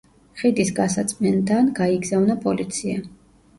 ხიდის 0.39 0.71
გასაწმენდან 0.79 1.71
გაიგზავნა 1.83 2.39
პოლიცია. 2.49 3.07